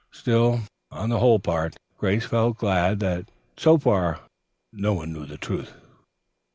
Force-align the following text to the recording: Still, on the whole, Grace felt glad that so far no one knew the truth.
Still, 0.09 0.61
on 0.89 1.09
the 1.11 1.19
whole, 1.19 1.37
Grace 1.99 2.25
felt 2.25 2.57
glad 2.57 2.99
that 3.01 3.29
so 3.55 3.77
far 3.77 4.21
no 4.73 4.95
one 4.95 5.13
knew 5.13 5.27
the 5.27 5.37
truth. 5.37 5.75